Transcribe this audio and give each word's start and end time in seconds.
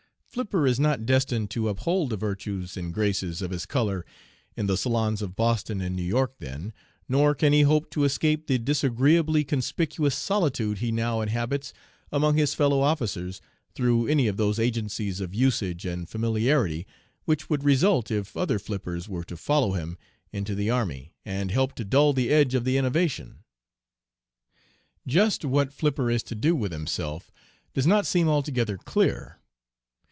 Flipper 0.33 0.65
is 0.65 0.79
not 0.79 1.05
destined 1.05 1.49
to 1.49 1.67
uphold 1.67 2.11
the 2.11 2.15
virtues 2.15 2.77
and 2.77 2.93
graces 2.93 3.41
of 3.41 3.51
his 3.51 3.65
color 3.65 4.05
in 4.55 4.65
the 4.65 4.77
salons 4.77 5.21
of 5.21 5.35
Boston 5.35 5.81
and 5.81 5.93
New 5.93 6.03
York, 6.03 6.35
then, 6.39 6.71
nor 7.09 7.35
can 7.35 7.51
he 7.51 7.63
hope 7.63 7.89
to 7.91 8.05
escape 8.05 8.47
the 8.47 8.57
disagreeably 8.57 9.43
conspicuous 9.43 10.15
solitude 10.15 10.77
he 10.77 10.89
now 10.89 11.19
inhabits 11.19 11.73
among 12.13 12.37
his 12.37 12.53
fellow 12.53 12.79
officers 12.79 13.41
through 13.75 14.07
any 14.07 14.25
of 14.27 14.37
those 14.37 14.57
agencies 14.57 15.19
of 15.19 15.35
usage 15.35 15.85
and 15.85 16.07
familiarity 16.07 16.87
which 17.25 17.49
would 17.49 17.65
result 17.65 18.09
if 18.09 18.37
other 18.37 18.57
Flippers 18.57 19.09
were 19.09 19.25
to 19.25 19.35
follow 19.35 19.73
him 19.73 19.97
into 20.31 20.55
the 20.55 20.69
army 20.69 21.11
and 21.25 21.51
help 21.51 21.73
to 21.73 21.83
dull 21.83 22.13
the 22.13 22.29
edge 22.29 22.55
of 22.55 22.63
the 22.63 22.77
innovation. 22.77 23.39
Just 25.05 25.43
what 25.43 25.73
Flipper 25.73 26.09
is 26.09 26.23
to 26.23 26.35
do 26.35 26.55
with 26.55 26.71
himself 26.71 27.33
does 27.73 27.85
not 27.85 28.05
seem 28.05 28.29
altogether 28.29 28.77
clear. 28.77 29.37